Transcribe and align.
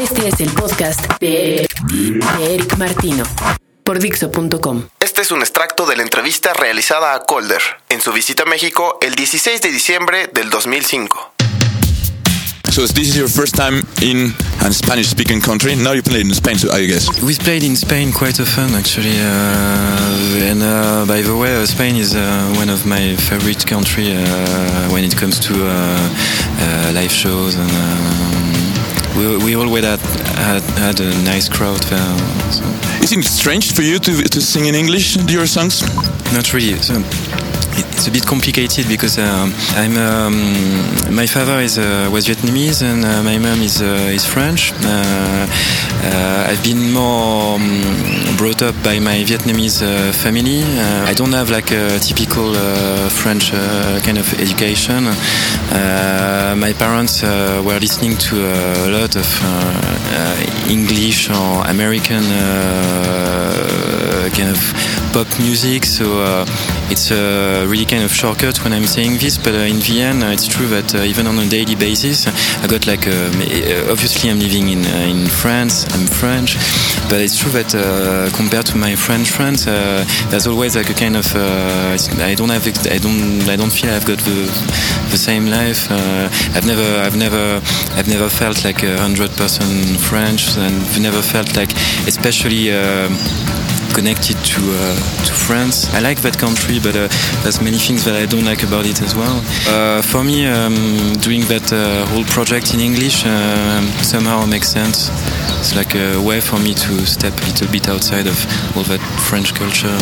Este 0.00 0.28
es 0.28 0.40
el 0.40 0.50
podcast 0.50 1.00
de 1.20 1.66
Eric 2.40 2.76
Martino 2.76 3.24
por 3.82 3.98
Dixo.com. 3.98 4.88
Este 5.00 5.22
es 5.22 5.30
un 5.30 5.40
extracto 5.40 5.86
de 5.86 5.96
la 5.96 6.02
entrevista 6.02 6.52
realizada 6.52 7.14
a 7.14 7.24
Calder 7.24 7.62
en 7.88 8.02
su 8.02 8.12
visita 8.12 8.42
a 8.42 8.46
México 8.46 8.98
el 9.00 9.14
16 9.14 9.62
de 9.62 9.72
diciembre 9.72 10.28
del 10.32 10.50
2005. 10.50 11.32
So 12.70 12.86
this 12.86 13.08
is 13.08 13.16
your 13.16 13.30
first 13.30 13.56
time 13.56 13.84
in 14.02 14.34
a 14.60 14.70
Spanish-speaking 14.70 15.40
country. 15.40 15.74
Now 15.76 15.94
you 15.94 16.02
played 16.02 16.26
in 16.26 16.34
Spain, 16.34 16.58
so 16.58 16.70
I 16.74 16.86
guess. 16.86 17.08
We've 17.22 17.38
played 17.38 17.62
in 17.62 17.74
Spain 17.74 18.12
quite 18.12 18.38
often, 18.38 18.74
actually. 18.74 19.16
Uh, 19.18 20.50
and 20.50 20.62
uh, 20.62 21.06
by 21.06 21.22
the 21.22 21.34
way, 21.34 21.56
uh, 21.56 21.64
Spain 21.64 21.96
is 21.96 22.14
uh, 22.14 22.52
one 22.58 22.68
of 22.68 22.84
my 22.84 23.16
favorite 23.16 23.64
country 23.64 24.12
uh, 24.12 24.90
when 24.92 25.04
it 25.04 25.16
comes 25.16 25.38
to 25.40 25.54
uh, 25.54 26.92
live 26.92 27.10
shows, 27.12 27.54
and 27.56 27.70
um, 27.70 28.55
we, 29.16 29.36
we 29.44 29.54
always 29.56 29.84
had, 29.84 30.00
had, 30.36 30.62
had 30.78 31.00
a 31.00 31.10
nice 31.24 31.48
crowd 31.48 31.82
there. 31.84 32.18
So. 32.52 32.64
Is 33.02 33.12
it 33.12 33.24
strange 33.24 33.74
for 33.74 33.82
you 33.82 33.98
to 33.98 34.12
to 34.22 34.40
sing 34.40 34.66
in 34.66 34.74
English 34.74 35.16
your 35.28 35.46
songs? 35.46 35.82
Not 36.32 36.52
really. 36.52 36.76
So, 36.82 36.94
it's 37.78 38.06
a 38.08 38.10
bit 38.10 38.26
complicated 38.26 38.88
because 38.88 39.18
uh, 39.18 39.50
I'm 39.76 39.96
um, 39.96 41.14
my 41.14 41.26
father 41.26 41.60
is 41.60 41.78
uh, 41.78 42.08
was 42.12 42.26
Vietnamese 42.26 42.82
and 42.82 43.04
uh, 43.04 43.22
my 43.22 43.38
mom 43.38 43.60
is 43.62 43.82
uh, 43.82 44.14
is 44.14 44.24
French. 44.24 44.72
Uh, 44.72 45.46
uh, 46.04 46.46
I've 46.48 46.62
been 46.62 46.92
more 46.92 47.56
um, 47.56 48.36
brought 48.36 48.62
up 48.62 48.74
by 48.82 48.98
my 48.98 49.24
Vietnamese 49.24 49.82
family. 50.14 50.62
I 51.10 51.14
don't 51.14 51.32
have 51.32 51.50
like 51.50 51.70
a 51.70 51.98
typical 51.98 52.54
French 53.10 53.50
kind 54.04 54.18
of 54.18 54.26
education. 54.40 55.04
my 56.64 56.72
parents 56.78 57.22
were 57.22 57.78
listening 57.80 58.16
to 58.28 58.36
a 58.36 58.88
lot 58.90 59.16
of 59.16 59.28
English 60.68 61.30
or 61.30 61.66
American 61.66 62.24
kind 64.30 64.50
of 64.50 64.60
pop 65.12 65.26
music, 65.38 65.84
so 65.84 66.04
uh, 66.20 66.44
it's 66.90 67.10
a 67.10 67.66
really 67.66 67.84
kind 67.84 68.02
of 68.02 68.12
shortcut 68.12 68.62
when 68.62 68.72
I'm 68.72 68.86
saying 68.86 69.18
this. 69.18 69.38
But 69.38 69.54
uh, 69.54 69.72
in 69.72 69.76
Vienna, 69.76 70.26
uh, 70.26 70.32
it's 70.32 70.46
true 70.46 70.66
that 70.68 70.94
uh, 70.94 70.98
even 71.02 71.26
on 71.26 71.38
a 71.38 71.48
daily 71.48 71.74
basis, 71.74 72.26
I 72.62 72.66
got 72.66 72.86
like 72.86 73.06
uh, 73.06 73.10
uh, 73.10 73.92
obviously 73.92 74.30
I'm 74.30 74.38
living 74.38 74.68
in 74.68 74.84
in 75.10 75.26
France. 75.26 75.84
I'm 75.94 76.06
French, 76.06 76.56
but 77.08 77.20
it's 77.20 77.38
true 77.38 77.50
that 77.52 77.70
compared 78.34 78.66
to 78.66 78.76
my 78.76 78.94
French 78.96 79.30
friends, 79.30 79.64
there's 80.30 80.46
always 80.46 80.76
like 80.76 80.90
a 80.90 80.94
kind 80.94 81.16
of 81.16 81.26
I 81.34 82.34
don't 82.34 82.50
have 82.50 82.66
I 82.66 82.98
don't 82.98 83.48
I 83.48 83.56
don't 83.56 83.72
feel 83.72 83.90
I've 83.90 84.06
got 84.06 84.18
the 84.18 84.38
the 85.10 85.18
same 85.18 85.46
life. 85.46 85.90
I've 86.56 86.66
never 86.66 86.88
I've 87.04 87.16
never 87.16 87.60
I've 87.98 88.08
never 88.08 88.28
felt 88.28 88.64
like 88.64 88.82
a 88.82 88.96
hundred 88.98 89.30
percent 89.32 90.00
French, 90.00 90.56
and 90.56 90.76
never 91.02 91.22
felt 91.22 91.56
like 91.56 91.72
especially 92.06 92.70
connected 93.94 94.36
to 94.36 94.60
uh, 94.60 94.94
to 95.26 95.32
France. 95.32 95.92
I 95.94 96.00
like 96.00 96.20
that 96.22 96.38
country, 96.38 96.78
but 96.78 96.94
uh, 96.96 97.08
there's 97.42 97.60
many 97.60 97.78
things 97.78 98.04
that 98.04 98.14
I 98.14 98.26
don't 98.26 98.44
like 98.44 98.62
about 98.62 98.86
it 98.86 99.02
as 99.02 99.14
well. 99.14 99.42
Uh, 99.68 100.02
for 100.02 100.24
me, 100.24 100.46
um, 100.46 100.74
doing 101.20 101.42
that 101.52 101.68
whole 102.10 102.24
project 102.24 102.74
in 102.74 102.80
English 102.80 103.24
somehow 104.02 104.46
makes 104.46 104.68
sense. 104.68 105.10
It's 105.60 105.74
like 105.74 105.94
a 105.94 106.18
way 106.20 106.40
for 106.40 106.58
me 106.58 106.74
to 106.74 107.06
step 107.06 107.32
a 107.32 107.44
little 107.46 107.68
bit 107.72 107.88
outside 107.88 108.26
of 108.26 108.36
all 108.76 108.84
that 108.84 109.00
French 109.28 109.54
culture. 109.54 109.96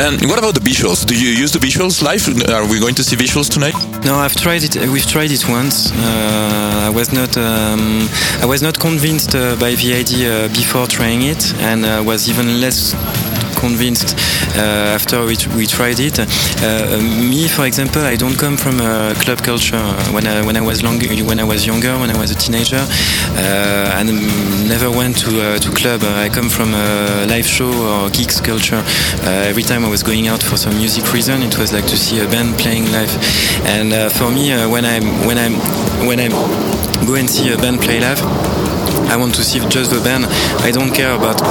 And 0.00 0.18
what 0.28 0.38
about 0.38 0.54
the 0.54 0.60
visuals? 0.60 1.04
Do 1.04 1.14
you 1.14 1.28
use 1.28 1.52
the 1.52 1.58
visuals 1.58 2.02
live? 2.02 2.26
Are 2.48 2.66
we 2.66 2.80
going 2.80 2.94
to 2.94 3.04
see 3.04 3.16
visuals 3.16 3.50
tonight? 3.50 3.89
No, 4.04 4.16
I've 4.16 4.34
tried 4.34 4.62
it. 4.64 4.76
We've 4.88 5.06
tried 5.06 5.30
it 5.30 5.46
once. 5.48 5.92
Uh, 5.92 6.86
I 6.86 6.90
was 6.90 7.12
not. 7.12 7.36
Um, 7.36 8.08
I 8.40 8.46
was 8.46 8.62
not 8.62 8.78
convinced 8.78 9.34
uh, 9.34 9.56
by 9.56 9.74
the 9.74 9.94
idea 9.94 10.48
before 10.48 10.86
trying 10.86 11.22
it, 11.22 11.54
and 11.60 11.84
uh, 11.84 12.02
was 12.04 12.28
even 12.28 12.60
less 12.60 12.94
convinced 13.60 14.16
uh, 14.56 14.96
after 14.96 15.20
we, 15.20 15.36
we 15.56 15.66
tried 15.66 16.00
it. 16.00 16.18
Uh, 16.18 16.98
me, 17.30 17.46
for 17.46 17.66
example, 17.66 18.02
I 18.02 18.16
don't 18.16 18.36
come 18.36 18.56
from 18.56 18.80
a 18.80 19.14
club 19.20 19.38
culture. 19.44 19.84
When 20.12 20.26
I, 20.26 20.44
when 20.44 20.56
I 20.56 20.60
was 20.60 20.82
long, 20.82 20.98
when 20.98 21.38
I 21.38 21.44
was 21.44 21.66
younger, 21.66 21.92
when 21.98 22.10
I 22.10 22.18
was 22.18 22.30
a 22.30 22.34
teenager, 22.34 22.80
uh, 22.80 23.98
I 23.98 24.02
never 24.66 24.90
went 24.90 25.18
to 25.18 25.58
to 25.60 25.70
club. 25.72 26.00
I 26.02 26.28
come 26.28 26.48
from 26.48 26.74
a 26.74 27.26
live 27.28 27.46
show 27.46 27.70
or 27.70 28.10
geeks 28.10 28.40
culture. 28.40 28.82
every 29.50 29.62
time 29.62 29.84
I 29.84 29.88
was 29.88 30.02
going 30.02 30.26
out 30.28 30.42
for 30.42 30.56
some 30.56 30.74
music 30.76 31.12
reason, 31.12 31.42
it 31.42 31.58
was 31.58 31.72
like 31.72 31.86
to 31.86 31.96
see 31.96 32.20
a 32.20 32.26
band 32.26 32.58
playing 32.58 32.90
live. 32.92 33.12
And 33.66 33.92
for 34.12 34.30
me, 34.30 34.50
when 34.66 34.84
I 34.84 34.98
when 35.26 35.38
I 35.38 35.48
when 36.08 36.18
I 36.18 36.28
go 37.06 37.14
and 37.14 37.28
see 37.28 37.52
a 37.52 37.56
band 37.56 37.80
play 37.80 38.00
live. 38.00 38.49
I 39.10 39.16
want 39.16 39.34
to 39.34 39.44
see 39.44 39.58
just 39.68 39.90
the 39.90 40.00
band. 40.00 40.24
I 40.62 40.70
don't 40.70 40.92
care 40.94 41.14
about 41.14 41.42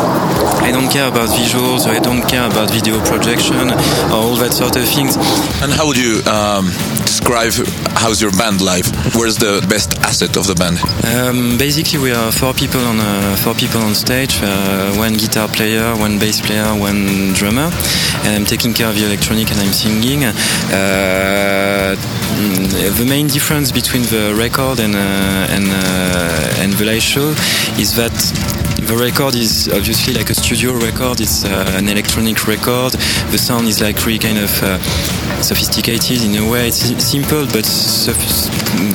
I 0.64 0.72
don't 0.72 0.90
care 0.90 1.08
about 1.08 1.30
visuals 1.30 1.86
I 1.88 2.00
don't 2.00 2.24
care 2.28 2.48
about 2.48 2.72
video 2.72 3.04
projection 3.04 3.72
or 4.12 4.20
all 4.24 4.36
that 4.38 4.54
sort 4.54 4.76
of 4.78 4.88
things. 4.88 5.18
And 5.62 5.72
how 5.72 5.86
would 5.88 5.98
you 5.98 6.24
um, 6.24 6.72
describe 7.04 7.52
how's 8.00 8.22
your 8.22 8.32
band 8.32 8.62
life? 8.62 8.88
Where's 9.16 9.38
the 9.38 9.66
best 9.68 10.00
asset 10.00 10.38
of 10.38 10.48
the 10.48 10.56
band? 10.56 10.80
Um, 11.04 11.58
basically, 11.58 12.00
we 12.00 12.12
are 12.12 12.32
four 12.32 12.54
people 12.54 12.82
on 12.82 13.00
uh, 13.00 13.36
four 13.44 13.54
people 13.54 13.82
on 13.82 13.94
stage. 13.94 14.40
Uh, 14.42 14.96
one 14.96 15.14
guitar 15.14 15.48
player, 15.48 15.96
one 15.98 16.18
bass 16.18 16.40
player, 16.42 16.72
one 16.80 17.34
drummer, 17.34 17.70
and 18.24 18.32
I'm 18.36 18.46
taking 18.46 18.74
care 18.74 18.88
of 18.90 18.96
the 18.96 19.06
electronic 19.06 19.52
and 19.52 19.60
I'm 19.60 19.74
singing. 19.74 20.24
Uh, 20.24 21.96
the 22.40 23.06
main 23.06 23.28
difference 23.28 23.72
between 23.72 24.04
the 24.04 24.34
record 24.38 24.80
and 24.80 24.96
uh, 24.96 25.00
and 25.00 25.66
uh, 25.68 26.62
and 26.62 26.72
the 26.74 26.86
live 26.86 27.02
show 27.02 27.30
is 27.78 27.96
that 27.96 28.69
the 28.82 28.96
record 28.98 29.36
is 29.36 29.68
obviously 29.70 30.14
like 30.14 30.30
a 30.30 30.36
studio 30.36 30.74
record. 30.74 31.20
It's 31.22 31.46
uh, 31.46 31.74
an 31.76 31.88
electronic 31.90 32.48
record. 32.48 32.94
The 33.32 33.38
sound 33.38 33.68
is 33.68 33.82
like 33.82 34.06
really 34.06 34.20
kind 34.20 34.38
of 34.38 34.52
uh, 34.64 34.78
sophisticated 35.42 36.24
in 36.24 36.36
a 36.36 36.50
way. 36.50 36.68
It's 36.68 36.84
simple 37.04 37.46
but 37.48 37.66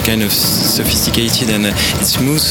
kind 0.04 0.22
of 0.22 0.32
sophisticated 0.32 1.50
and 1.50 1.66
uh, 1.66 2.00
it's 2.00 2.14
smooth. 2.14 2.44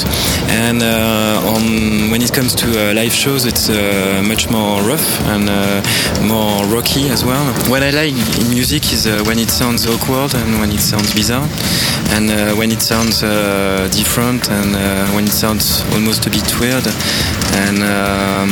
And 0.49 0.81
uh, 0.83 1.53
on 1.53 2.11
when 2.11 2.21
it 2.21 2.33
comes 2.33 2.55
to 2.55 2.67
uh, 2.67 2.93
live 2.93 3.13
shows, 3.13 3.45
it's 3.45 3.69
much 4.27 4.49
more 4.49 4.81
rough 4.81 5.21
and 5.27 5.47
more 6.27 6.65
rocky 6.67 7.09
as 7.09 7.23
well. 7.23 7.45
What 7.69 7.83
I 7.83 7.91
like 7.91 8.15
in 8.41 8.49
music 8.49 8.91
is 8.91 9.05
when 9.27 9.39
it 9.39 9.49
sounds 9.49 9.85
awkward 9.87 10.35
and 10.35 10.59
when 10.59 10.71
it 10.71 10.81
sounds 10.81 11.13
bizarre, 11.13 11.47
and 12.15 12.57
when 12.57 12.71
it 12.71 12.81
sounds 12.81 13.21
different 13.95 14.49
and 14.49 14.73
when 15.15 15.25
it 15.25 15.31
sounds 15.31 15.83
almost 15.93 16.27
a 16.27 16.29
bit 16.29 16.59
weird. 16.59 16.83
And 17.67 17.79
um, 17.83 18.49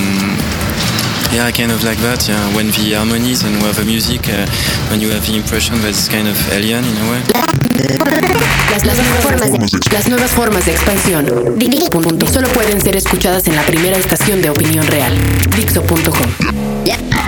yeah, 1.32 1.46
I 1.46 1.52
kind 1.52 1.72
of 1.72 1.84
like 1.84 1.98
that. 2.00 2.28
Yeah, 2.28 2.56
when 2.56 2.68
the 2.68 2.94
harmonies 2.94 3.44
and 3.44 3.62
where 3.62 3.74
the 3.74 3.86
music, 3.86 4.28
uh, 4.28 4.46
when 4.90 5.02
you 5.02 5.10
have 5.10 5.26
the 5.26 5.36
impression 5.36 5.76
that 5.82 5.90
it's 5.90 6.10
kind 6.10 6.28
of 6.28 6.38
alien 6.52 6.84
in 6.84 6.98
a 6.98 7.12
way. 7.12 7.22
Las, 8.72 8.86
las, 8.86 8.98
nuevas 8.98 9.24
formas 9.24 9.52
de, 9.52 9.90
las 9.92 10.08
nuevas 10.08 10.32
formas 10.32 10.66
de 10.66 10.72
expansión. 10.72 11.26
Dixo.com 11.58 12.20
solo 12.32 12.48
pueden 12.50 12.82
ser 12.82 12.96
escuchadas 12.96 13.48
en 13.48 13.56
la 13.56 13.64
primera 13.64 13.98
estación 13.98 14.42
de 14.42 14.50
opinión 14.50 14.86
real. 14.88 15.14
Dixo.com. 15.56 17.21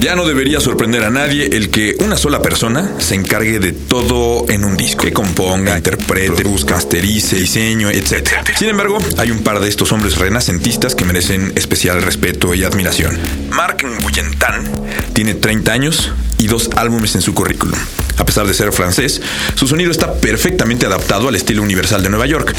Ya 0.00 0.16
no 0.16 0.26
debería 0.26 0.60
sorprender 0.60 1.04
a 1.04 1.10
nadie 1.10 1.50
el 1.52 1.68
que 1.68 1.94
una 2.00 2.16
sola 2.16 2.40
persona 2.40 2.90
se 2.98 3.14
encargue 3.14 3.58
de 3.58 3.72
todo 3.72 4.46
en 4.48 4.64
un 4.64 4.74
disco. 4.74 5.02
Que 5.02 5.12
componga, 5.12 5.76
interprete, 5.76 6.42
busque, 6.42 6.72
masterice, 6.72 7.36
diseño, 7.36 7.90
etc. 7.90 8.30
Sin 8.56 8.70
embargo, 8.70 8.96
hay 9.18 9.30
un 9.30 9.40
par 9.40 9.60
de 9.60 9.68
estos 9.68 9.92
hombres 9.92 10.16
renacentistas 10.16 10.94
que 10.94 11.04
merecen 11.04 11.52
especial 11.54 12.00
respeto 12.00 12.54
y 12.54 12.64
admiración. 12.64 13.18
Mark 13.50 13.84
Nguyentan 13.84 14.64
tiene 15.12 15.34
30 15.34 15.72
años 15.72 16.12
y 16.40 16.46
dos 16.46 16.70
álbumes 16.74 17.14
en 17.14 17.22
su 17.22 17.34
currículum. 17.34 17.78
A 18.16 18.24
pesar 18.24 18.46
de 18.46 18.54
ser 18.54 18.72
francés, 18.72 19.20
su 19.54 19.66
sonido 19.66 19.90
está 19.90 20.14
perfectamente 20.14 20.86
adaptado 20.86 21.28
al 21.28 21.36
estilo 21.36 21.62
universal 21.62 22.02
de 22.02 22.10
Nueva 22.10 22.26
York. 22.26 22.54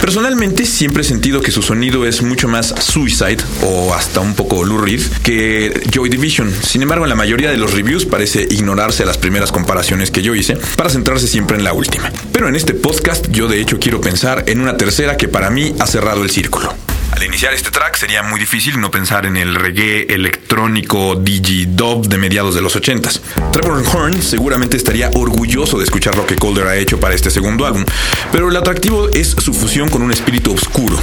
Personalmente 0.00 0.66
siempre 0.66 1.02
he 1.02 1.04
sentido 1.04 1.40
que 1.40 1.50
su 1.50 1.62
sonido 1.62 2.06
es 2.06 2.22
mucho 2.22 2.48
más 2.48 2.74
Suicide 2.78 3.38
o 3.62 3.94
hasta 3.94 4.20
un 4.20 4.34
poco 4.34 4.64
Lou 4.64 4.78
Reed 4.78 5.02
que 5.22 5.80
Joy 5.92 6.08
Division. 6.08 6.52
Sin 6.62 6.82
embargo, 6.82 7.04
en 7.04 7.10
la 7.10 7.16
mayoría 7.16 7.50
de 7.50 7.56
los 7.56 7.72
reviews 7.72 8.04
parece 8.06 8.46
ignorarse 8.50 9.04
las 9.04 9.18
primeras 9.18 9.52
comparaciones 9.52 10.10
que 10.10 10.22
yo 10.22 10.34
hice 10.34 10.56
para 10.76 10.90
centrarse 10.90 11.26
siempre 11.26 11.56
en 11.56 11.64
la 11.64 11.72
última. 11.72 12.12
Pero 12.32 12.48
en 12.48 12.56
este 12.56 12.74
podcast 12.74 13.28
yo 13.30 13.48
de 13.48 13.60
hecho 13.60 13.78
quiero 13.78 14.00
pensar 14.00 14.44
en 14.46 14.60
una 14.60 14.76
tercera 14.76 15.16
que 15.16 15.28
para 15.28 15.50
mí 15.50 15.74
ha 15.78 15.86
cerrado 15.86 16.22
el 16.22 16.30
círculo. 16.30 16.79
Al 17.20 17.26
iniciar 17.26 17.52
este 17.52 17.70
track 17.70 17.96
sería 17.96 18.22
muy 18.22 18.40
difícil 18.40 18.80
no 18.80 18.90
pensar 18.90 19.26
en 19.26 19.36
el 19.36 19.54
reggae 19.54 20.06
electrónico 20.08 21.16
digi-dub 21.16 22.08
de 22.08 22.16
mediados 22.16 22.54
de 22.54 22.62
los 22.62 22.74
80s. 22.74 23.20
Trevor 23.52 23.84
Horn 23.86 24.22
seguramente 24.22 24.78
estaría 24.78 25.10
orgulloso 25.12 25.76
de 25.76 25.84
escuchar 25.84 26.16
lo 26.16 26.24
que 26.24 26.36
Calder 26.36 26.66
ha 26.66 26.76
hecho 26.76 26.98
para 26.98 27.14
este 27.14 27.30
segundo 27.30 27.66
álbum, 27.66 27.84
pero 28.32 28.48
el 28.48 28.56
atractivo 28.56 29.10
es 29.10 29.36
su 29.38 29.52
fusión 29.52 29.90
con 29.90 30.00
un 30.00 30.12
espíritu 30.12 30.54
oscuro, 30.54 30.98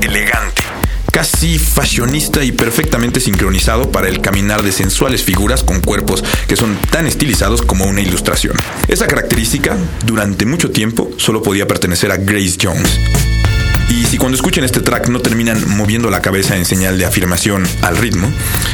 elegante 0.00 0.62
casi 1.10 1.58
fashionista 1.58 2.44
y 2.44 2.52
perfectamente 2.52 3.20
sincronizado 3.20 3.90
para 3.90 4.06
el 4.06 4.20
caminar 4.20 4.62
de 4.62 4.70
sensuales 4.70 5.24
figuras 5.24 5.64
con 5.64 5.80
cuerpos 5.80 6.22
que 6.46 6.56
son 6.56 6.76
tan 6.90 7.06
estilizados 7.06 7.62
como 7.62 7.86
una 7.86 8.02
ilustración. 8.02 8.54
Esa 8.86 9.06
característica, 9.06 9.76
durante 10.04 10.44
mucho 10.44 10.70
tiempo, 10.70 11.10
solo 11.16 11.42
podía 11.42 11.66
pertenecer 11.66 12.12
a 12.12 12.18
Grace 12.18 12.58
Jones. 12.62 13.00
Si 14.08 14.18
cuando 14.18 14.36
escuchen 14.36 14.62
este 14.62 14.80
track 14.80 15.08
no 15.08 15.20
terminan 15.20 15.76
moviendo 15.76 16.10
la 16.10 16.22
cabeza 16.22 16.56
en 16.56 16.64
señal 16.64 16.96
de 16.96 17.04
afirmación 17.04 17.64
al 17.82 17.96
ritmo, 17.96 18.30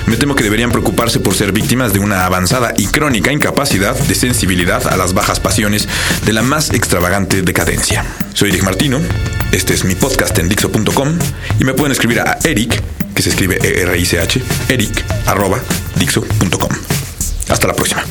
me 0.06 0.16
temo 0.16 0.34
que 0.34 0.44
deberían 0.44 0.70
preocuparse 0.70 1.20
por 1.20 1.34
ser 1.34 1.52
víctimas 1.52 1.94
de 1.94 2.00
una 2.00 2.26
avanzada 2.26 2.74
y 2.76 2.86
crónica 2.86 3.32
incapacidad 3.32 3.96
de 3.96 4.14
sensibilidad 4.14 4.86
a 4.86 4.96
las 4.96 5.14
bajas 5.14 5.40
pasiones 5.40 5.88
de 6.26 6.32
la 6.34 6.42
más 6.42 6.70
extravagante 6.70 7.40
decadencia. 7.40 8.04
Soy 8.34 8.50
Eric 8.50 8.62
Martino, 8.62 9.00
este 9.52 9.72
es 9.72 9.84
mi 9.84 9.94
podcast 9.94 10.38
en 10.38 10.50
Dixo.com 10.50 11.18
y 11.58 11.64
me 11.64 11.72
pueden 11.72 11.92
escribir 11.92 12.20
a 12.20 12.38
Eric, 12.44 12.82
que 13.14 13.22
se 13.22 13.30
escribe 13.30 13.58
E-R-I-C-H, 13.62 14.42
eric, 14.68 15.04
arroba, 15.26 15.58
Dixo.com. 15.96 16.70
Hasta 17.48 17.66
la 17.66 17.74
próxima. 17.74 18.04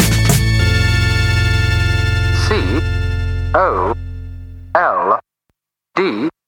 C 2.48 2.56
O 3.54 3.94
L 4.74 5.20
D 5.96 6.41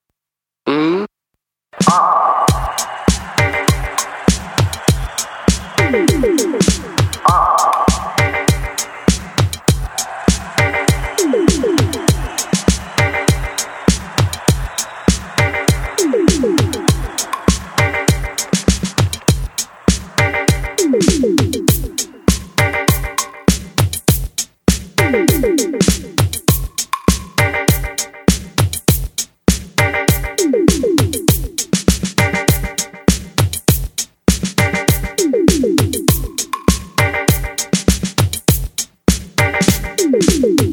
Dixo.com. 40.43 40.72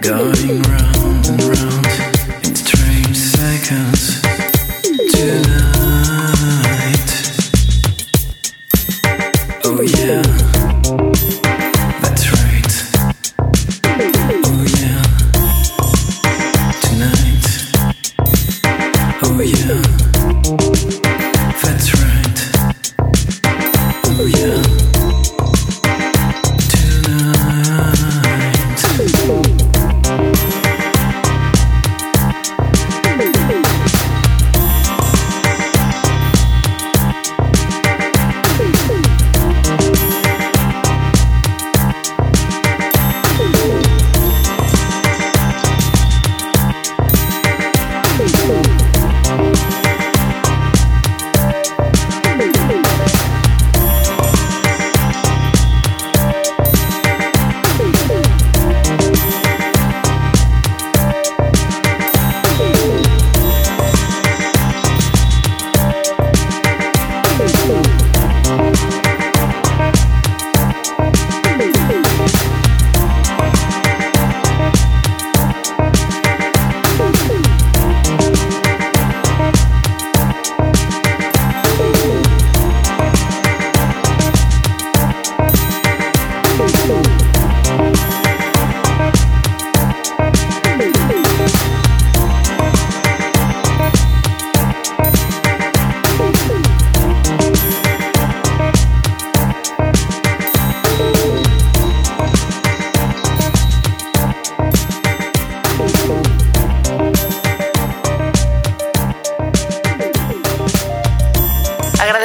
Going 0.00 0.62
round 0.62 1.26
and 1.26 1.42
round 1.42 1.97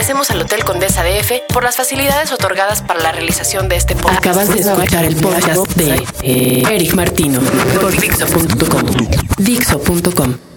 agradecemos 0.04 0.32
al 0.32 0.42
Hotel 0.42 0.66
Condesa 0.66 1.02
DF 1.02 1.54
por 1.54 1.64
las 1.64 1.78
facilidades 1.78 2.34
otorgadas 2.34 2.82
para 2.82 3.00
la 3.00 3.14
realización 3.14 3.70
de 3.70 3.78
este 3.78 3.96
podcast. 3.96 4.20
Acabas 4.20 4.54
de 4.54 4.60
escuchar 4.60 5.06
el 5.06 5.16
podcast 5.16 5.66
de 5.78 6.04
eh, 6.24 6.64
Eric 6.70 6.94
Martino 6.94 7.40
por 7.80 7.90
Dixo.com. 7.96 9.08
Dixo.com. 9.38 10.53